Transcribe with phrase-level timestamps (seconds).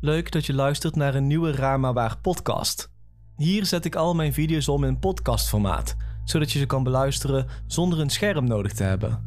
[0.00, 2.90] Leuk dat je luistert naar een nieuwe Raar maar Waar podcast.
[3.36, 8.00] Hier zet ik al mijn video's om in podcastformaat, zodat je ze kan beluisteren zonder
[8.00, 9.22] een scherm nodig te hebben.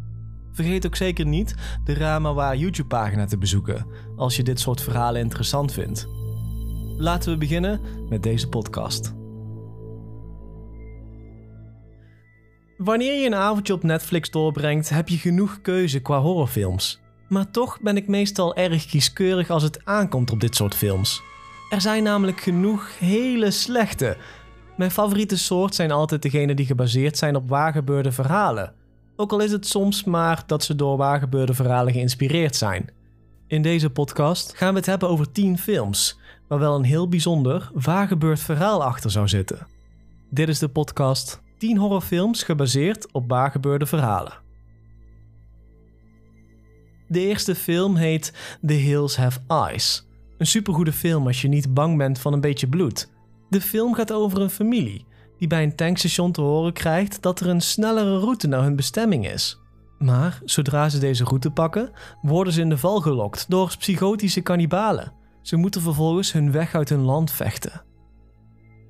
[0.52, 4.60] Vergeet ook zeker niet de Raar maar Waar YouTube pagina te bezoeken als je dit
[4.60, 6.08] soort verhalen interessant vindt.
[6.98, 9.14] Laten we beginnen met deze podcast.
[12.78, 17.01] Wanneer je een avondje op Netflix doorbrengt, heb je genoeg keuze qua horrorfilms.
[17.32, 21.22] Maar toch ben ik meestal erg kieskeurig als het aankomt op dit soort films.
[21.70, 24.18] Er zijn namelijk genoeg hele slechte.
[24.78, 28.74] Mijn favoriete soort zijn altijd degene die gebaseerd zijn op waargebeurde verhalen.
[29.16, 32.90] Ook al is het soms maar dat ze door waargebeurde verhalen geïnspireerd zijn.
[33.48, 37.72] In deze podcast gaan we het hebben over 10 films, waar wel een heel bijzonder
[37.74, 39.68] waargebeurd verhaal achter zou zitten.
[40.30, 44.50] Dit is de podcast 10 horrorfilms gebaseerd op waargebeurde verhalen.
[47.12, 48.34] De eerste film heet
[48.66, 50.08] The Hills Have Eyes.
[50.38, 53.10] Een supergoede film als je niet bang bent van een beetje bloed.
[53.50, 55.06] De film gaat over een familie
[55.38, 59.28] die bij een tankstation te horen krijgt dat er een snellere route naar hun bestemming
[59.28, 59.60] is.
[59.98, 65.14] Maar zodra ze deze route pakken, worden ze in de val gelokt door psychotische kannibalen.
[65.42, 67.84] Ze moeten vervolgens hun weg uit hun land vechten.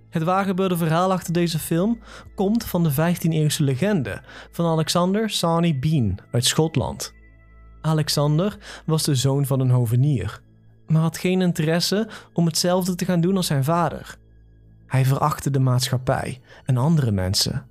[0.09, 2.00] Het waargebeurde verhaal achter deze film
[2.35, 7.19] komt van de 15e-eeuwse legende van Alexander Sani Bean uit Schotland.
[7.82, 10.42] Alexander was de zoon van een hovenier,
[10.88, 14.18] maar had geen interesse om hetzelfde te gaan doen als zijn vader.
[14.88, 17.66] Hij verachtte de maatschappij en andere mensen.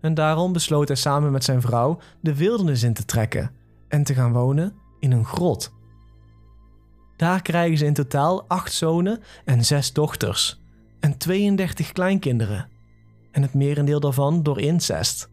[0.00, 3.50] En daarom besloot hij samen met zijn vrouw de wildernis in te trekken
[3.88, 5.74] en te gaan wonen in een grot.
[7.16, 10.60] Daar krijgen ze in totaal acht zonen en zes dochters
[11.00, 12.68] en 32 kleinkinderen.
[13.30, 15.28] En het merendeel daarvan door incest.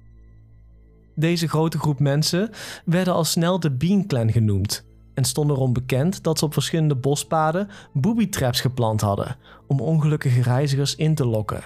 [1.16, 2.50] Deze grote groep mensen
[2.86, 6.96] werden al snel de Bean Clan genoemd en stonden erom bekend dat ze op verschillende
[6.96, 9.36] bospaden booby traps geplant hadden
[9.68, 11.64] om ongelukkige reizigers in te lokken.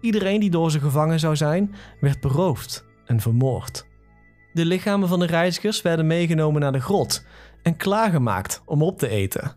[0.00, 3.86] Iedereen die door ze gevangen zou zijn, werd beroofd en vermoord.
[4.52, 7.24] De lichamen van de reizigers werden meegenomen naar de grot
[7.62, 9.52] en klaargemaakt om op te eten.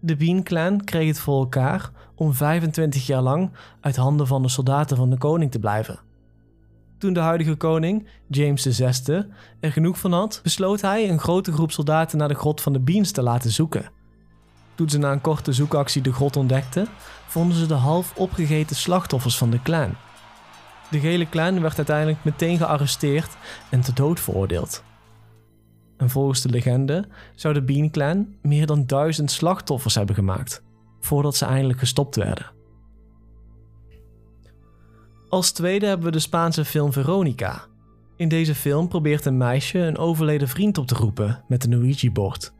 [0.00, 3.50] De Bean Clan kreeg het voor elkaar om 25 jaar lang
[3.80, 5.98] uit handen van de soldaten van de koning te blijven.
[6.98, 9.24] Toen de huidige koning, James VI,
[9.60, 12.80] er genoeg van had, besloot hij een grote groep soldaten naar de grot van de
[12.80, 13.90] Beans te laten zoeken.
[14.74, 16.86] Toen ze na een korte zoekactie de grot ontdekten,
[17.26, 19.94] vonden ze de half opgegeten slachtoffers van de clan.
[20.90, 23.36] De gele clan werd uiteindelijk meteen gearresteerd
[23.70, 24.84] en ter dood veroordeeld.
[25.96, 30.62] En volgens de legende zou de Bean Clan meer dan duizend slachtoffers hebben gemaakt,
[31.00, 32.57] voordat ze eindelijk gestopt werden.
[35.28, 37.66] Als tweede hebben we de Spaanse film Veronica.
[38.16, 42.52] In deze film probeert een meisje een overleden vriend op te roepen met een Ouija-bord.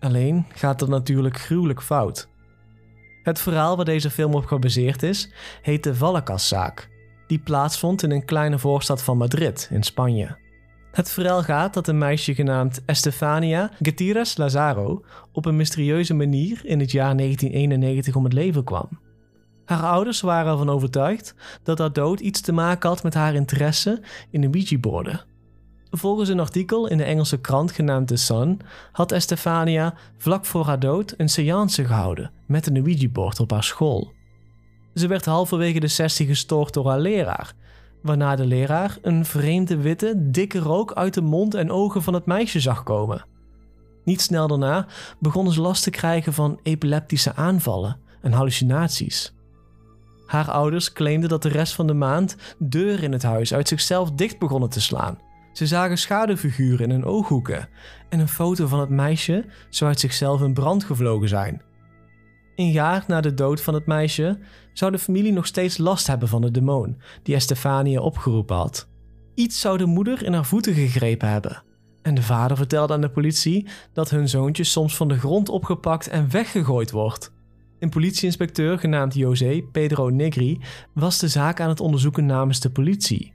[0.00, 2.28] Alleen gaat dat natuurlijk gruwelijk fout.
[3.22, 5.32] Het verhaal waar deze film op gebaseerd is,
[5.62, 6.88] heet de Vallecas-zaak,
[7.26, 10.38] die plaatsvond in een kleine voorstad van Madrid in Spanje.
[10.92, 16.80] Het verhaal gaat dat een meisje genaamd Estefania Gutierrez Lazaro op een mysterieuze manier in
[16.80, 18.88] het jaar 1991 om het leven kwam.
[19.70, 24.02] Haar ouders waren ervan overtuigd dat haar dood iets te maken had met haar interesse
[24.30, 25.24] in de Ouija-borden.
[25.90, 28.60] Volgens een artikel in de Engelse krant genaamd The Sun
[28.92, 34.12] had Estefania vlak voor haar dood een seance gehouden met een Ouija-bord op haar school.
[34.94, 37.52] Ze werd halverwege de sessie gestoord door haar leraar,
[38.02, 42.26] waarna de leraar een vreemde witte, dikke rook uit de mond en ogen van het
[42.26, 43.24] meisje zag komen.
[44.04, 44.86] Niet snel daarna
[45.18, 49.32] begonnen ze last te krijgen van epileptische aanvallen en hallucinaties.
[50.30, 54.10] Haar ouders claimden dat de rest van de maand deuren in het huis uit zichzelf
[54.10, 55.18] dicht begonnen te slaan.
[55.52, 57.68] Ze zagen schaduwfiguren in hun ooghoeken
[58.08, 61.62] en een foto van het meisje zou uit zichzelf in brand gevlogen zijn.
[62.56, 64.38] Een jaar na de dood van het meisje
[64.72, 68.88] zou de familie nog steeds last hebben van de demon die Estefania opgeroepen had.
[69.34, 71.62] Iets zou de moeder in haar voeten gegrepen hebben.
[72.02, 76.08] En de vader vertelde aan de politie dat hun zoontje soms van de grond opgepakt
[76.08, 77.32] en weggegooid wordt.
[77.80, 80.60] Een politieinspecteur genaamd José Pedro Negri
[80.92, 83.32] was de zaak aan het onderzoeken namens de politie.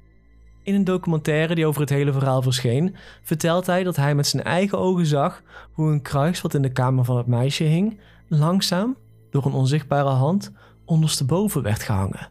[0.64, 4.44] In een documentaire die over het hele verhaal verscheen, vertelt hij dat hij met zijn
[4.44, 8.98] eigen ogen zag hoe een kruis wat in de kamer van het meisje hing, langzaam,
[9.30, 10.52] door een onzichtbare hand,
[10.86, 12.30] ondersteboven werd gehangen.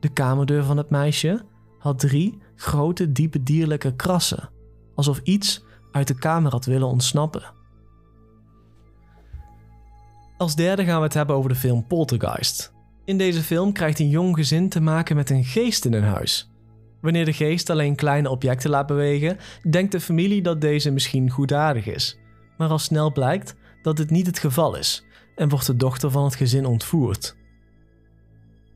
[0.00, 1.44] De kamerdeur van het meisje
[1.78, 4.50] had drie grote, diepe dierlijke krassen,
[4.94, 7.53] alsof iets uit de kamer had willen ontsnappen.
[10.36, 12.72] Als derde gaan we het hebben over de film Poltergeist.
[13.04, 16.50] In deze film krijgt een jong gezin te maken met een geest in hun huis.
[17.00, 19.38] Wanneer de geest alleen kleine objecten laat bewegen,
[19.70, 22.18] denkt de familie dat deze misschien goedaardig is.
[22.56, 25.04] Maar al snel blijkt dat dit niet het geval is
[25.36, 27.36] en wordt de dochter van het gezin ontvoerd.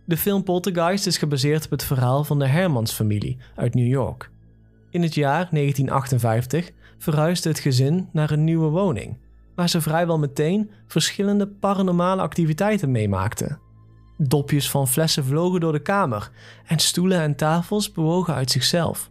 [0.04, 4.30] De film Poltergeist is gebaseerd op het verhaal van de Hermans-familie uit New York.
[4.90, 9.16] In het jaar 1958 verhuisde het gezin naar een nieuwe woning,
[9.58, 13.60] waar ze vrijwel meteen verschillende paranormale activiteiten meemaakten.
[14.16, 16.30] Dopjes van flessen vlogen door de kamer
[16.66, 19.10] en stoelen en tafels bewogen uit zichzelf.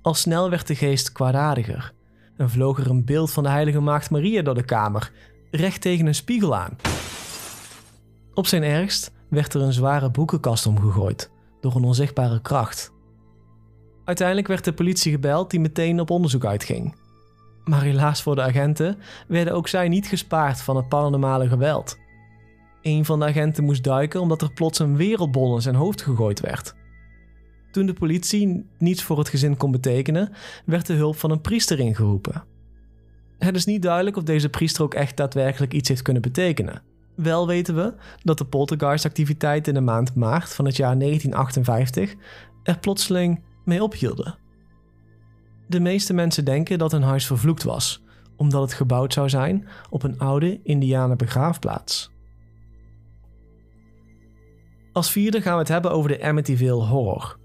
[0.00, 1.92] Al snel werd de geest kwaadaardiger
[2.36, 5.12] en vloog er een beeld van de heilige maagd Maria door de kamer,
[5.50, 6.76] recht tegen een spiegel aan.
[8.34, 11.30] Op zijn ergst werd er een zware boekenkast omgegooid
[11.60, 12.92] door een onzichtbare kracht.
[14.04, 16.94] Uiteindelijk werd de politie gebeld die meteen op onderzoek uitging.
[17.64, 18.98] Maar helaas voor de agenten
[19.28, 21.98] werden ook zij niet gespaard van het paranormale geweld.
[22.82, 26.40] Een van de agenten moest duiken omdat er plots een wereldbol in zijn hoofd gegooid
[26.40, 26.74] werd.
[27.70, 30.32] Toen de politie niets voor het gezin kon betekenen,
[30.64, 32.44] werd de hulp van een priester ingeroepen.
[33.38, 36.82] Het is niet duidelijk of deze priester ook echt daadwerkelijk iets heeft kunnen betekenen.
[37.14, 42.14] Wel weten we dat de poltergeist-activiteit in de maand maart van het jaar 1958
[42.62, 44.41] er plotseling mee ophielden.
[45.72, 48.02] De meeste mensen denken dat hun huis vervloekt was,
[48.36, 52.10] omdat het gebouwd zou zijn op een oude Indianen begraafplaats.
[54.92, 57.38] Als vierde gaan we het hebben over de Amityville Horror.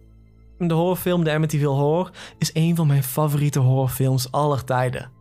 [0.57, 5.12] De horrorfilm The Amityville Horror is een van mijn favoriete horrorfilms aller tijden.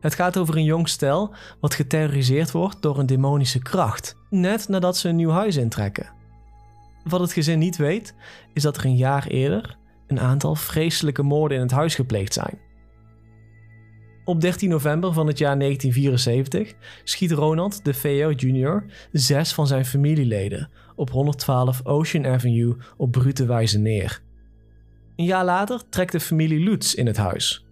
[0.00, 4.96] Het gaat over een jong stel wat geterroriseerd wordt door een demonische kracht, net nadat
[4.96, 6.12] ze een nieuw huis intrekken.
[7.04, 8.14] Wat het gezin niet weet,
[8.52, 9.78] is dat er een jaar eerder
[10.10, 12.58] een aantal vreselijke moorden in het huis gepleegd zijn.
[14.24, 16.74] Op 13 november van het jaar 1974
[17.04, 18.84] schiet Ronald DeFeo Jr.
[19.12, 24.22] zes van zijn familieleden op 112 Ocean Avenue op brute wijze neer.
[25.16, 27.66] Een jaar later trekt de familie Lutz in het huis.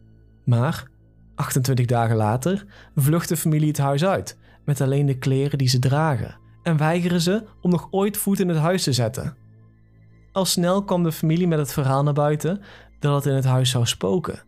[0.45, 0.89] Maar
[1.35, 5.79] 28 dagen later vlucht de familie het huis uit met alleen de kleren die ze
[5.79, 9.37] dragen en weigeren ze om nog ooit voet in het huis te zetten.
[10.39, 12.61] Al snel kwam de familie met het verhaal naar buiten
[12.99, 14.43] dat het in het huis zou spoken.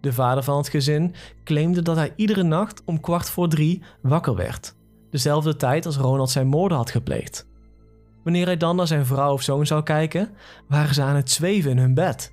[0.00, 1.14] De vader van het gezin
[1.44, 4.74] claimde dat hij iedere nacht om kwart voor drie wakker werd,
[5.10, 7.46] dezelfde tijd als Ronald zijn moorden had gepleegd.
[8.24, 10.30] Wanneer hij dan naar zijn vrouw of zoon zou kijken,
[10.68, 12.32] waren ze aan het zweven in hun bed.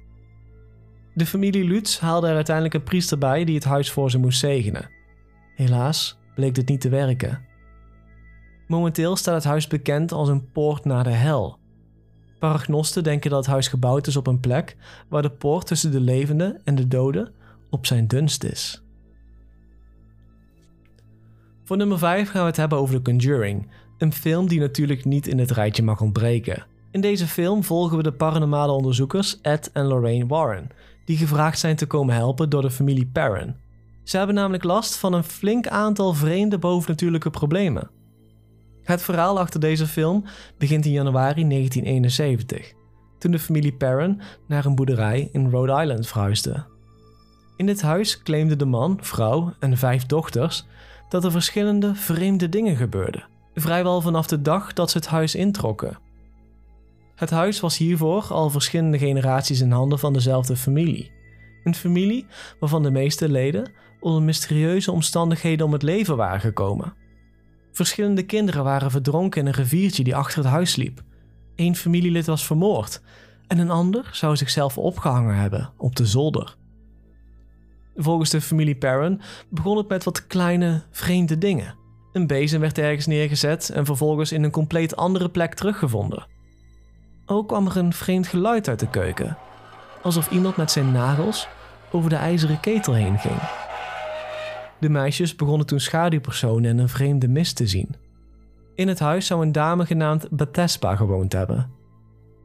[1.13, 4.39] De familie Lutz haalde er uiteindelijk een priester bij die het huis voor ze moest
[4.39, 4.89] zegenen.
[5.55, 7.45] Helaas bleek dit niet te werken.
[8.67, 11.58] Momenteel staat het huis bekend als een poort naar de hel.
[12.39, 14.77] Paragnosten denken dat het huis gebouwd is op een plek
[15.07, 17.33] waar de poort tussen de levenden en de doden
[17.69, 18.83] op zijn dunst is.
[21.63, 25.27] Voor nummer 5 gaan we het hebben over The Conjuring, een film die natuurlijk niet
[25.27, 26.65] in het rijtje mag ontbreken.
[26.91, 30.69] In deze film volgen we de paranormale onderzoekers Ed en Lorraine Warren,
[31.05, 33.55] die gevraagd zijn te komen helpen door de familie Perrin.
[34.03, 37.89] Ze hebben namelijk last van een flink aantal vreemde bovennatuurlijke problemen.
[38.89, 40.23] Het verhaal achter deze film
[40.57, 42.73] begint in januari 1971,
[43.17, 46.65] toen de familie Perrin naar een boerderij in Rhode Island verhuisde.
[47.55, 50.65] In dit huis claimde de man, vrouw en vijf dochters
[51.09, 55.99] dat er verschillende vreemde dingen gebeurden, vrijwel vanaf de dag dat ze het huis introkken.
[57.15, 61.11] Het huis was hiervoor al verschillende generaties in handen van dezelfde familie.
[61.63, 62.25] Een familie
[62.59, 66.93] waarvan de meeste leden onder mysterieuze omstandigheden om het leven waren gekomen.
[67.71, 71.01] Verschillende kinderen waren verdronken in een riviertje die achter het huis liep.
[71.55, 73.01] Eén familielid was vermoord
[73.47, 76.55] en een ander zou zichzelf opgehangen hebben op de zolder.
[77.95, 81.75] Volgens de familie Perrin begon het met wat kleine, vreemde dingen.
[82.11, 86.27] Een bezem werd ergens neergezet en vervolgens in een compleet andere plek teruggevonden.
[87.25, 89.37] Ook kwam er een vreemd geluid uit de keuken,
[90.01, 91.47] alsof iemand met zijn nagels
[91.91, 93.68] over de ijzeren ketel heen ging.
[94.79, 97.95] De meisjes begonnen toen schaduwpersonen en een vreemde mist te zien.
[98.75, 101.71] In het huis zou een dame genaamd Bethesda gewoond hebben.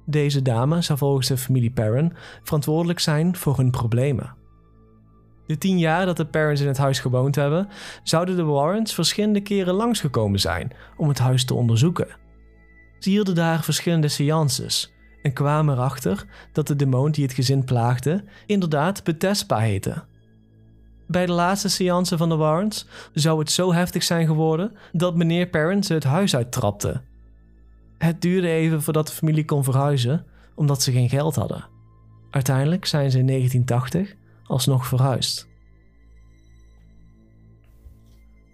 [0.06, 2.12] Deze dame zou volgens de familie Perrin
[2.42, 4.34] verantwoordelijk zijn voor hun problemen.
[5.46, 7.68] De tien jaar dat de Perrins in het huis gewoond hebben,
[8.02, 12.08] zouden de Warrens verschillende keren langsgekomen zijn om het huis te onderzoeken.
[12.98, 18.24] Ze hielden daar verschillende seances en kwamen erachter dat de demon die het gezin plaagde
[18.46, 20.04] inderdaad Bethesda heette.
[21.06, 25.76] Bij de laatste seance van de Warrens zou het zo heftig zijn geworden dat meneer
[25.80, 27.00] ze het huis uittrapte.
[27.98, 31.64] Het duurde even voordat de familie kon verhuizen, omdat ze geen geld hadden.
[32.30, 35.48] Uiteindelijk zijn ze in 1980 alsnog verhuisd.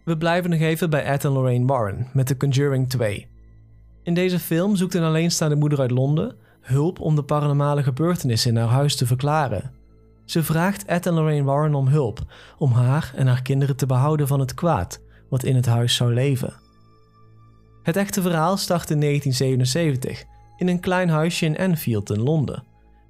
[0.05, 3.29] We blijven nog even bij Ed en Lorraine Warren met The Conjuring 2.
[4.03, 8.57] In deze film zoekt een alleenstaande moeder uit Londen hulp om de paranormale gebeurtenissen in
[8.57, 9.80] haar huis te verklaren.
[10.31, 12.21] Ze vraagt Ed en Lorraine Warren om hulp
[12.59, 16.15] om haar en haar kinderen te behouden van het kwaad wat in het huis zou
[16.15, 16.55] leven.
[17.83, 20.25] Het echte verhaal start in 1977
[20.57, 22.65] in een klein huisje in Enfield in Londen.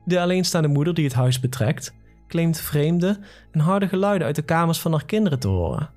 [0.05, 1.95] De alleenstaande moeder die het huis betrekt,
[2.29, 3.19] claimt vreemde
[3.51, 5.91] en harde geluiden uit de kamers van haar kinderen te horen.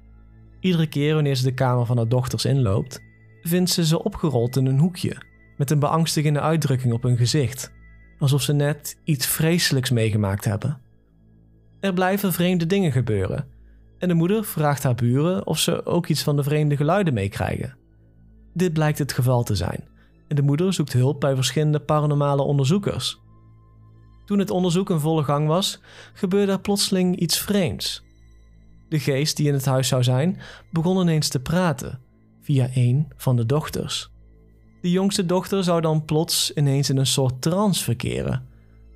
[0.60, 3.02] Iedere keer wanneer ze de kamer van haar dochters inloopt,
[3.42, 5.18] vindt ze ze opgerold in een hoekje,
[5.58, 7.72] met een beangstigende uitdrukking op hun gezicht,
[8.20, 10.83] alsof ze net iets vreselijks meegemaakt hebben.
[11.84, 13.48] Er blijven vreemde dingen gebeuren,
[13.98, 17.78] en de moeder vraagt haar buren of ze ook iets van de vreemde geluiden meekrijgen.
[18.54, 19.88] Dit blijkt het geval te zijn,
[20.28, 23.20] en de moeder zoekt hulp bij verschillende paranormale onderzoekers.
[24.26, 25.82] Toen het onderzoek in volle gang was,
[26.14, 28.04] gebeurde er plotseling iets vreemds.
[28.90, 30.40] De geest die in het huis zou zijn,
[30.72, 32.00] begon ineens te praten
[32.42, 34.12] via een van de dochters.
[34.82, 38.48] De jongste dochter zou dan plots ineens in een soort trance verkeren,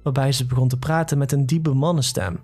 [0.03, 2.39] waarbij ze begon te praten met een diepe mannenstem.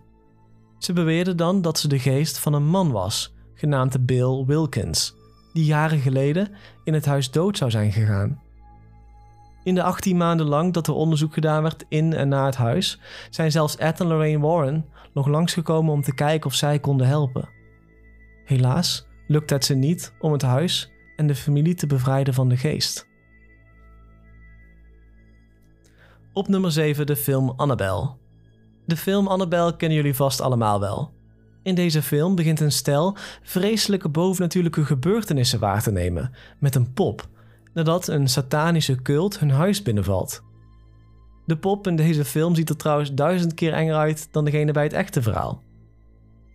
[0.84, 5.16] Ze beweerde dan dat ze de geest van een man was, genaamd Bill Wilkins,
[5.54, 6.52] die jaren geleden
[6.84, 8.42] in het huis dood zou zijn gegaan.
[9.64, 13.00] In de 18 maanden lang dat er onderzoek gedaan werd in en na het huis,
[13.30, 17.50] zijn zelfs Ed en Lorraine Warren nog langsgekomen om te kijken of zij konden helpen.
[18.46, 22.58] Helaas lukte het ze niet om het huis en de familie te bevrijden van de
[22.58, 23.08] geest.
[26.34, 28.22] Op nummer 7 de film Annabelle.
[28.86, 31.14] De film Annabelle kennen jullie vast allemaal wel.
[31.64, 37.28] In deze film begint een stel vreselijke bovennatuurlijke gebeurtenissen waar te nemen met een pop,
[37.74, 40.44] nadat een satanische cult hun huis binnenvalt.
[41.46, 44.84] De pop in deze film ziet er trouwens duizend keer enger uit dan degene bij
[44.84, 45.62] het echte verhaal.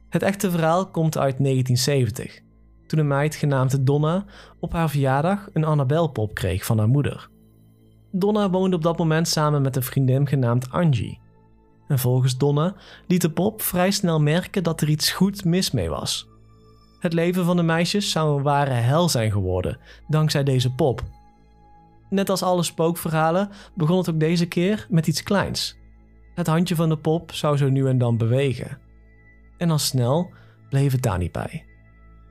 [0.08, 2.40] Het echte verhaal komt uit 1970,
[2.86, 4.24] toen een meid genaamd Donna
[4.60, 7.28] op haar verjaardag een Annabelle-pop kreeg van haar moeder.
[8.10, 11.20] Donna woonde op dat moment samen met een vriendin genaamd Angie.
[11.88, 12.74] En volgens Donna
[13.06, 16.28] liet de pop vrij snel merken dat er iets goed mis mee was.
[16.98, 19.78] Het leven van de meisjes zou een ware hel zijn geworden
[20.08, 21.02] dankzij deze pop.
[22.10, 25.76] Net als alle spookverhalen begon het ook deze keer met iets kleins.
[26.34, 28.78] Het handje van de pop zou zo nu en dan bewegen.
[29.58, 30.30] En al snel
[30.68, 31.64] bleef het daar niet bij.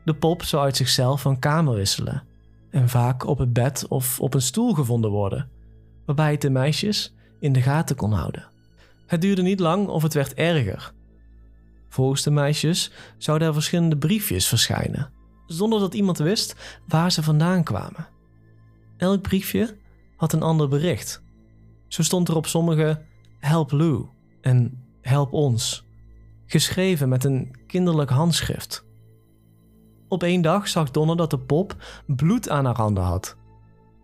[0.03, 2.23] De pop zou uit zichzelf van kamer wisselen
[2.69, 5.49] en vaak op het bed of op een stoel gevonden worden,
[6.05, 8.56] waarbij het de meisjes in de gaten kon houden.
[9.07, 10.93] Het duurde niet lang of het werd erger.
[11.89, 15.11] Volgens de meisjes zouden er verschillende briefjes verschijnen,
[15.45, 18.07] zonder dat iemand wist waar ze vandaan kwamen.
[18.97, 19.77] Elk briefje
[20.15, 21.21] had een ander bericht.
[21.87, 23.01] Zo stond er op sommige
[23.39, 24.05] Help Lou
[24.41, 25.85] en Help ons,
[26.45, 28.85] geschreven met een kinderlijk handschrift.
[30.07, 33.37] Op één dag zag Donna dat de pop bloed aan haar handen had.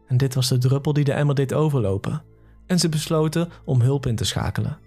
[0.07, 2.23] En dit was de druppel die de emmer deed overlopen,
[2.65, 4.77] en ze besloten om hulp in te schakelen.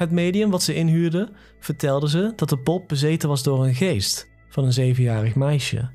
[0.00, 1.28] Het medium wat ze inhuurde
[1.58, 5.90] vertelde ze dat de pop bezeten was door een geest van een zevenjarig meisje.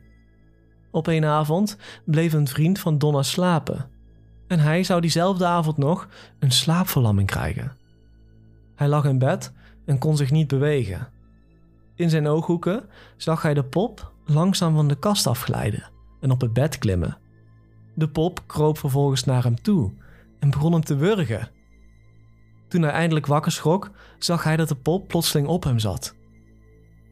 [0.91, 3.89] Op een avond bleef een vriend van Donna slapen
[4.47, 6.07] en hij zou diezelfde avond nog
[6.39, 7.77] een slaapverlamming krijgen.
[8.75, 9.53] Hij lag in bed
[9.85, 11.07] en kon zich niet bewegen.
[11.95, 16.53] In zijn ooghoeken zag hij de pop langzaam van de kast afglijden en op het
[16.53, 17.17] bed klimmen.
[17.95, 19.91] De pop kroop vervolgens naar hem toe
[20.39, 21.49] en begon hem te wurgen.
[22.75, 26.15] Toen hij eindelijk wakker schrok, zag hij dat de pop plotseling op hem zat.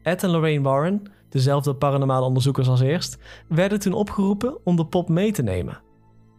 [0.02, 3.18] Ed en Lorraine Warren, dezelfde paranormale onderzoekers als eerst,
[3.48, 5.80] werden toen opgeroepen om de pop mee te nemen.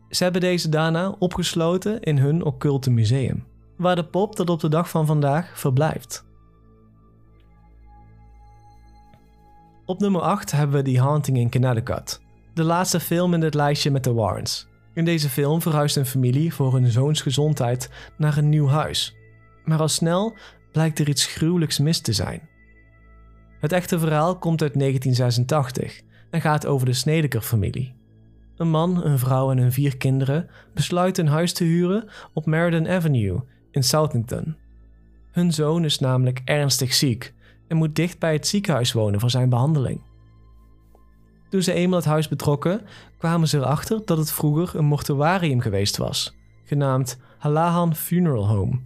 [0.10, 3.46] Ze hebben deze daarna opgesloten in hun occulte museum,
[3.78, 6.26] waar de pop tot op de dag van vandaag verblijft.
[9.86, 12.22] Op nummer 8 hebben we The Haunting in Connecticut,
[12.54, 14.68] de laatste film in dit lijstje met de Warrens.
[14.96, 19.16] In deze film verhuist een familie voor hun zoons gezondheid naar een nieuw huis.
[19.66, 20.36] Maar al snel
[20.72, 22.50] blijkt er iets gruwelijks mis te zijn.
[23.60, 27.96] Het echte verhaal komt uit 1986 en gaat over de Snedeker-familie.
[28.56, 32.88] Een man, een vrouw en hun vier kinderen besluiten een huis te huren op Meriden
[32.88, 34.56] Avenue in Southington.
[35.32, 37.34] Hun zoon is namelijk ernstig ziek
[37.68, 40.02] en moet dicht bij het ziekenhuis wonen voor zijn behandeling.
[41.50, 42.82] Toen ze eenmaal het huis betrokken,
[43.18, 48.80] kwamen ze erachter dat het vroeger een mortuarium geweest was, genaamd Halahan Funeral Home.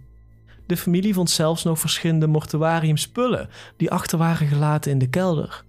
[0.66, 5.64] De familie vond zelfs nog verschillende mortuariumspullen die achter waren gelaten in de kelder.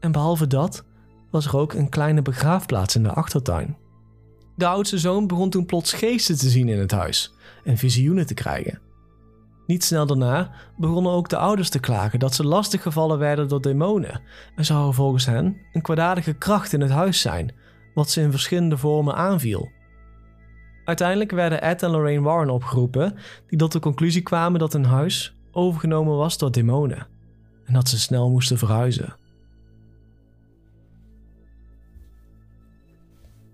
[0.00, 0.84] En behalve dat
[1.30, 3.76] was er ook een kleine begraafplaats in de achtertuin.
[4.56, 8.34] De oudste zoon begon toen plots geesten te zien in het huis en visioenen te
[8.34, 8.80] krijgen.
[9.72, 14.20] Niet snel daarna begonnen ook de ouders te klagen dat ze lastiggevallen werden door demonen
[14.56, 17.54] en zou er volgens hen een kwaadaardige kracht in het huis zijn,
[17.94, 19.70] wat ze in verschillende vormen aanviel.
[20.84, 25.36] Uiteindelijk werden Ed en Lorraine Warren opgeroepen, die tot de conclusie kwamen dat hun huis
[25.52, 27.06] overgenomen was door demonen
[27.64, 29.14] en dat ze snel moesten verhuizen.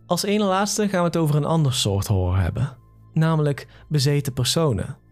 [0.07, 2.77] Als ene laatste gaan we het over een ander soort horror hebben,
[3.13, 5.07] namelijk bezeten personen.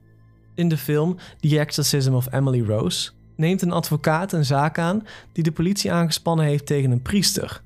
[0.56, 5.42] In de film The Exorcism of Emily Rose neemt een advocaat een zaak aan die
[5.42, 7.62] de politie aangespannen heeft tegen een priester.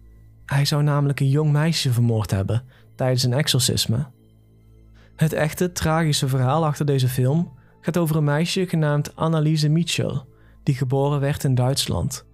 [0.46, 2.62] Hij zou namelijk een jong meisje vermoord hebben
[2.94, 4.06] tijdens een exorcisme.
[5.16, 10.22] Het echte tragische verhaal achter deze film gaat over een meisje genaamd Anneliese Mitchell,
[10.62, 12.26] die geboren werd in Duitsland.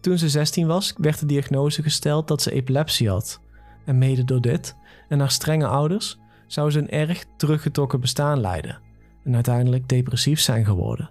[0.00, 3.40] Toen ze 16 was, werd de diagnose gesteld dat ze epilepsie had.
[3.84, 4.76] En mede door dit
[5.08, 8.85] en haar strenge ouders zou ze een erg teruggetrokken bestaan leiden
[9.26, 11.10] en uiteindelijk depressief zijn geworden.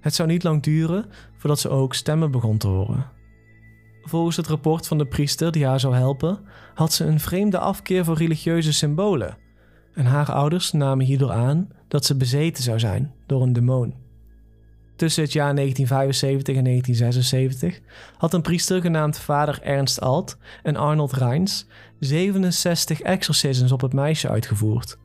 [0.00, 3.06] Het zou niet lang duren voordat ze ook stemmen begon te horen.
[4.02, 6.38] Volgens het rapport van de priester die haar zou helpen,
[6.74, 9.36] had ze een vreemde afkeer voor religieuze symbolen.
[9.94, 13.94] En haar ouders namen hierdoor aan dat ze bezeten zou zijn door een demon.
[14.96, 17.80] Tussen het jaar 1975 en 1976
[18.16, 21.66] had een priester genaamd vader Ernst Alt en Arnold Reins
[21.98, 24.98] 67 exorcisms op het meisje uitgevoerd,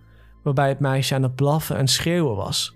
[0.45, 2.75] waarbij het meisje aan het blaffen en schreeuwen was.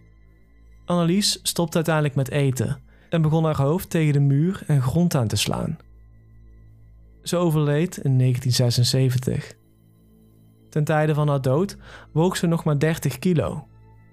[0.86, 5.28] Annelies stopte uiteindelijk met eten en begon haar hoofd tegen de muur en grond aan
[5.28, 5.78] te slaan.
[7.24, 9.54] Ze overleed in 1976.
[10.70, 11.78] Ten tijde van haar dood
[12.12, 13.68] woog ze nog maar 30 kilo.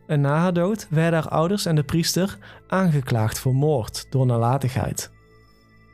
[0.07, 5.11] En na haar dood werden haar ouders en de priester aangeklaagd voor moord door nalatigheid.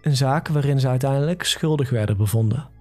[0.02, 2.72] Een zaak waarin ze uiteindelijk schuldig werden bevonden.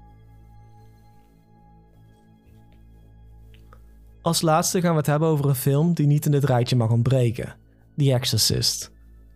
[4.22, 6.90] Als laatste gaan we het hebben over een film die niet in dit rijtje mag
[6.90, 7.56] ontbreken:
[7.98, 8.92] The Exorcist.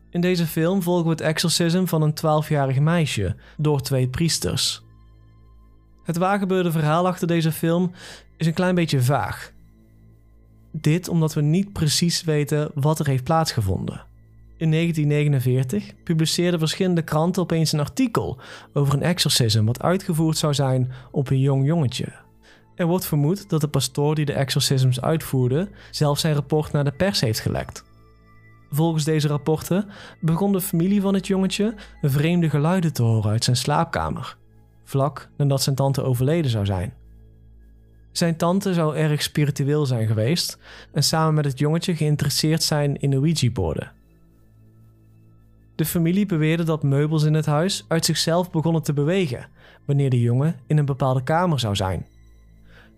[0.09, 4.83] In deze film volgen we het exorcism van een 12-jarig meisje door twee priesters.
[6.03, 7.91] Het waargebeurde verhaal achter deze film
[8.37, 9.53] is een klein beetje vaag.
[10.71, 14.05] Dit omdat we niet precies weten wat er heeft plaatsgevonden.
[14.57, 18.39] In 1949 publiceerden verschillende kranten opeens een artikel
[18.73, 22.24] over een exorcism wat uitgevoerd zou zijn op een jong jongetje.
[22.75, 26.91] Er wordt vermoed dat de pastoor die de exorcisms uitvoerde zelf zijn rapport naar de
[26.91, 27.83] pers heeft gelekt.
[28.69, 29.87] Volgens deze rapporten
[30.19, 34.37] begon de familie van het jongetje vreemde geluiden te horen uit zijn slaapkamer,
[34.83, 36.93] vlak nadat zijn tante overleden zou zijn.
[38.11, 40.57] Zijn tante zou erg spiritueel zijn geweest
[40.91, 43.91] en samen met het jongetje geïnteresseerd zijn in Ouija-borden.
[45.75, 49.47] De familie beweerde dat meubels in het huis uit zichzelf begonnen te bewegen
[49.85, 52.05] wanneer de jongen in een bepaalde kamer zou zijn.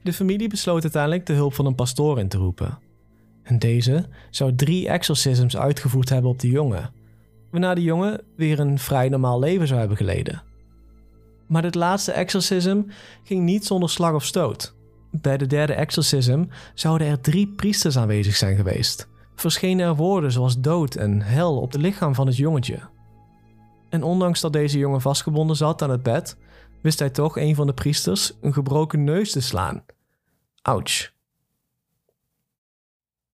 [0.03, 2.79] De familie besloot uiteindelijk de hulp van een pastoor in te roepen.
[3.43, 6.91] En deze zou drie exorcisms uitgevoerd hebben op de jongen,
[7.51, 10.43] waarna de jongen weer een vrij normaal leven zou hebben geleden.
[11.47, 12.81] Maar dit laatste exorcism
[13.23, 14.75] ging niet zonder slag of stoot.
[15.12, 19.07] Bij de derde exorcism zouden er drie priesters aanwezig zijn geweest.
[19.36, 22.79] Verschenen er woorden zoals dood en hel op het lichaam van het jongetje.
[23.89, 26.38] En ondanks dat deze jongen vastgebonden zat aan het bed,
[26.82, 29.86] wist hij toch een van de priesters een gebroken neus te slaan.
[30.62, 31.12] Ouch.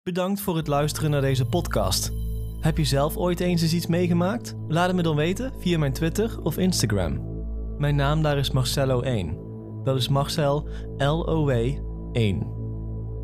[0.03, 2.11] Bedankt voor het luisteren naar deze podcast.
[2.59, 4.55] Heb je zelf ooit eens eens iets meegemaakt?
[4.67, 7.29] Laat het me dan weten via mijn Twitter of Instagram.
[7.77, 9.37] Mijn naam daar is Marcello1.
[9.83, 11.49] Dat is Marcel L-O-W
[12.11, 12.47] 1.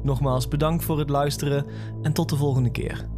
[0.03, 1.65] Nogmaals bedankt voor het luisteren
[2.01, 3.16] en tot de volgende keer.